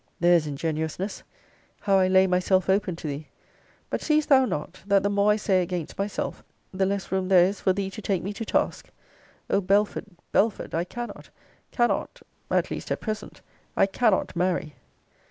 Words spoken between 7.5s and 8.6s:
for thee to take me to